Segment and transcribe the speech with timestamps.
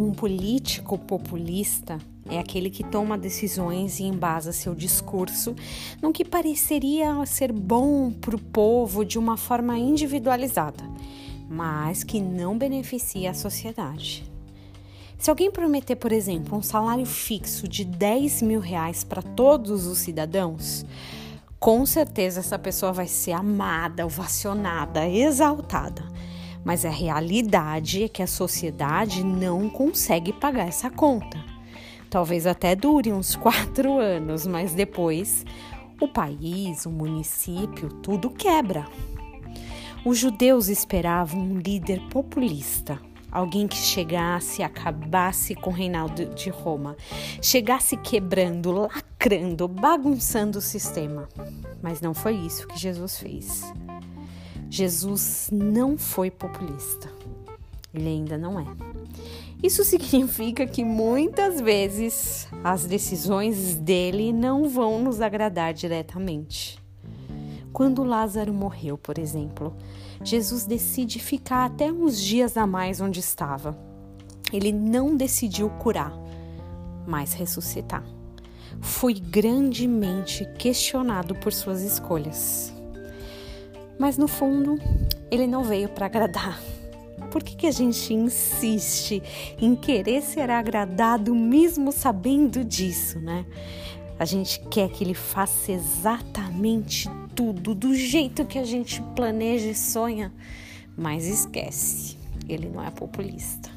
[0.00, 5.54] Um político populista é aquele que toma decisões e embasa seu discurso
[6.00, 10.82] no que pareceria ser bom para o povo de uma forma individualizada,
[11.50, 14.24] mas que não beneficia a sociedade.
[15.18, 19.98] Se alguém prometer, por exemplo, um salário fixo de 10 mil reais para todos os
[19.98, 20.82] cidadãos,
[21.58, 26.02] com certeza essa pessoa vai ser amada, ovacionada, exaltada.
[26.64, 31.42] Mas a realidade é que a sociedade não consegue pagar essa conta.
[32.08, 35.44] Talvez até dure uns quatro anos, mas depois
[36.00, 38.86] o país, o município, tudo quebra.
[40.04, 42.98] Os judeus esperavam um líder populista,
[43.30, 46.96] alguém que chegasse acabasse com o reinado de Roma,
[47.42, 51.28] chegasse quebrando, lacrando, bagunçando o sistema.
[51.82, 53.62] Mas não foi isso que Jesus fez.
[54.70, 57.10] Jesus não foi populista.
[57.92, 58.64] Ele ainda não é.
[59.60, 66.78] Isso significa que muitas vezes as decisões dele não vão nos agradar diretamente.
[67.72, 69.76] Quando Lázaro morreu, por exemplo,
[70.22, 73.76] Jesus decide ficar até uns dias a mais onde estava.
[74.52, 76.12] Ele não decidiu curar,
[77.06, 78.04] mas ressuscitar.
[78.80, 82.72] Foi grandemente questionado por suas escolhas.
[84.00, 84.80] Mas no fundo,
[85.30, 86.58] ele não veio para agradar.
[87.30, 89.22] Por que, que a gente insiste
[89.60, 93.44] em querer ser agradado mesmo sabendo disso, né?
[94.18, 99.74] A gente quer que ele faça exatamente tudo do jeito que a gente planeja e
[99.74, 100.32] sonha,
[100.96, 102.16] mas esquece,
[102.48, 103.68] ele não é populista.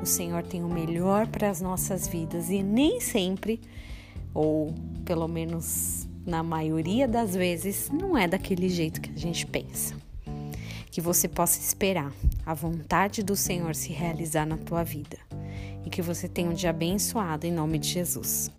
[0.00, 3.60] O Senhor tem o melhor para as nossas vidas e nem sempre,
[4.32, 4.72] ou
[5.04, 9.94] pelo menos na maioria das vezes, não é daquele jeito que a gente pensa.
[10.90, 12.12] Que você possa esperar
[12.44, 15.16] a vontade do Senhor se realizar na tua vida
[15.86, 18.50] e que você tenha um dia abençoado em nome de Jesus.